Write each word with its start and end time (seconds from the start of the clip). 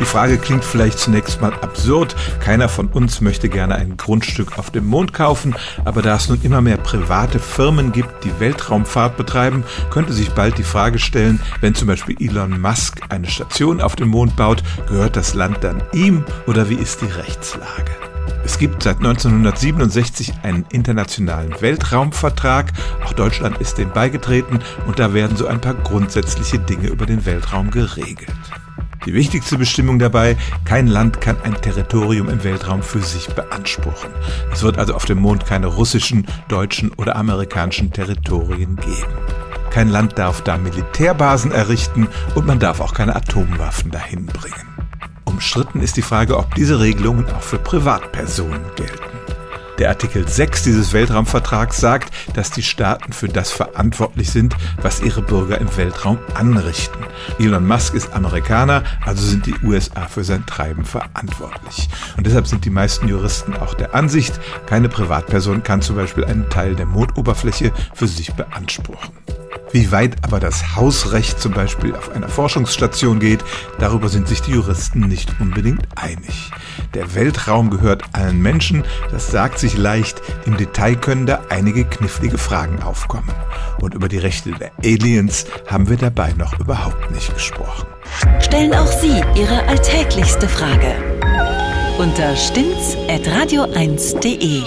Die 0.00 0.06
Frage 0.06 0.38
klingt 0.38 0.64
vielleicht 0.64 0.98
zunächst 0.98 1.42
mal 1.42 1.52
absurd. 1.60 2.16
Keiner 2.40 2.70
von 2.70 2.88
uns 2.88 3.20
möchte 3.20 3.50
gerne 3.50 3.74
ein 3.74 3.98
Grundstück 3.98 4.58
auf 4.58 4.70
dem 4.70 4.86
Mond 4.86 5.12
kaufen, 5.12 5.54
aber 5.84 6.00
da 6.00 6.16
es 6.16 6.28
nun 6.28 6.40
immer 6.42 6.62
mehr 6.62 6.78
private 6.78 7.38
Firmen 7.38 7.92
gibt, 7.92 8.24
die 8.24 8.40
Weltraumfahrt 8.40 9.18
betreiben, 9.18 9.62
könnte 9.90 10.14
sich 10.14 10.30
bald 10.30 10.56
die 10.56 10.62
Frage 10.62 10.98
stellen, 10.98 11.38
wenn 11.60 11.74
zum 11.74 11.86
Beispiel 11.86 12.16
Elon 12.18 12.60
Musk 12.60 13.02
eine 13.10 13.28
Station 13.28 13.82
auf 13.82 13.94
dem 13.94 14.08
Mond 14.08 14.36
baut, 14.36 14.62
gehört 14.88 15.16
das 15.16 15.34
Land 15.34 15.58
dann 15.62 15.82
ihm 15.92 16.24
oder 16.46 16.70
wie 16.70 16.76
ist 16.76 17.02
die 17.02 17.06
Rechtslage? 17.06 17.90
Es 18.42 18.58
gibt 18.58 18.82
seit 18.82 18.96
1967 18.96 20.32
einen 20.42 20.64
internationalen 20.72 21.54
Weltraumvertrag. 21.60 22.72
Auch 23.04 23.12
Deutschland 23.12 23.58
ist 23.58 23.76
dem 23.76 23.92
beigetreten 23.92 24.60
und 24.86 24.98
da 24.98 25.12
werden 25.12 25.36
so 25.36 25.46
ein 25.46 25.60
paar 25.60 25.74
grundsätzliche 25.74 26.58
Dinge 26.58 26.88
über 26.88 27.04
den 27.04 27.26
Weltraum 27.26 27.70
geregelt. 27.70 28.34
Die 29.06 29.14
wichtigste 29.14 29.56
Bestimmung 29.56 29.98
dabei, 29.98 30.36
kein 30.64 30.86
Land 30.86 31.20
kann 31.20 31.40
ein 31.42 31.54
Territorium 31.54 32.28
im 32.28 32.44
Weltraum 32.44 32.82
für 32.82 33.00
sich 33.00 33.28
beanspruchen. 33.28 34.10
Es 34.52 34.62
wird 34.62 34.78
also 34.78 34.94
auf 34.94 35.06
dem 35.06 35.18
Mond 35.18 35.46
keine 35.46 35.68
russischen, 35.68 36.26
deutschen 36.48 36.92
oder 36.92 37.16
amerikanischen 37.16 37.92
Territorien 37.92 38.76
geben. 38.76 39.12
Kein 39.70 39.88
Land 39.88 40.18
darf 40.18 40.42
da 40.42 40.58
Militärbasen 40.58 41.52
errichten 41.52 42.08
und 42.34 42.46
man 42.46 42.58
darf 42.58 42.80
auch 42.80 42.92
keine 42.92 43.16
Atomwaffen 43.16 43.90
dahin 43.90 44.26
bringen. 44.26 44.68
Umstritten 45.24 45.80
ist 45.80 45.96
die 45.96 46.02
Frage, 46.02 46.36
ob 46.36 46.54
diese 46.54 46.80
Regelungen 46.80 47.24
auch 47.30 47.42
für 47.42 47.58
Privatpersonen 47.58 48.62
gelten. 48.76 49.39
Der 49.80 49.88
Artikel 49.88 50.28
6 50.28 50.64
dieses 50.64 50.92
Weltraumvertrags 50.92 51.80
sagt, 51.80 52.14
dass 52.34 52.50
die 52.50 52.62
Staaten 52.62 53.14
für 53.14 53.28
das 53.28 53.50
verantwortlich 53.50 54.30
sind, 54.30 54.54
was 54.82 55.00
ihre 55.00 55.22
Bürger 55.22 55.58
im 55.58 55.74
Weltraum 55.74 56.18
anrichten. 56.34 57.02
Elon 57.38 57.66
Musk 57.66 57.94
ist 57.94 58.12
Amerikaner, 58.12 58.84
also 59.06 59.26
sind 59.26 59.46
die 59.46 59.54
USA 59.64 60.06
für 60.06 60.22
sein 60.22 60.44
Treiben 60.44 60.84
verantwortlich. 60.84 61.88
Und 62.18 62.26
deshalb 62.26 62.46
sind 62.46 62.66
die 62.66 62.70
meisten 62.70 63.08
Juristen 63.08 63.54
auch 63.54 63.72
der 63.72 63.94
Ansicht, 63.94 64.38
keine 64.66 64.90
Privatperson 64.90 65.62
kann 65.62 65.80
zum 65.80 65.96
Beispiel 65.96 66.26
einen 66.26 66.50
Teil 66.50 66.76
der 66.76 66.84
Mondoberfläche 66.84 67.72
für 67.94 68.06
sich 68.06 68.34
beanspruchen. 68.34 69.14
Wie 69.72 69.92
weit 69.92 70.16
aber 70.22 70.40
das 70.40 70.74
Hausrecht 70.74 71.38
zum 71.40 71.52
Beispiel 71.52 71.94
auf 71.94 72.10
einer 72.10 72.28
Forschungsstation 72.28 73.20
geht, 73.20 73.44
darüber 73.78 74.08
sind 74.08 74.26
sich 74.26 74.42
die 74.42 74.50
Juristen 74.52 74.98
nicht 75.00 75.32
unbedingt 75.40 75.86
einig. 75.96 76.50
Der 76.94 77.14
Weltraum 77.14 77.70
gehört 77.70 78.02
allen 78.12 78.42
Menschen, 78.42 78.82
das 79.12 79.30
sagt 79.30 79.60
sich 79.60 79.76
leicht, 79.76 80.20
im 80.44 80.56
Detail 80.56 80.96
können 80.96 81.26
da 81.26 81.42
einige 81.50 81.84
knifflige 81.84 82.38
Fragen 82.38 82.82
aufkommen. 82.82 83.30
Und 83.80 83.94
über 83.94 84.08
die 84.08 84.18
Rechte 84.18 84.50
der 84.50 84.72
Aliens 84.82 85.46
haben 85.66 85.88
wir 85.88 85.96
dabei 85.96 86.32
noch 86.32 86.58
überhaupt 86.58 87.12
nicht 87.12 87.32
gesprochen. 87.32 87.86
Stellen 88.40 88.74
auch 88.74 88.90
Sie 88.90 89.22
Ihre 89.36 89.62
alltäglichste 89.68 90.48
Frage 90.48 90.96
unter 91.98 92.34
stimmtz.radio1.de. 92.34 94.62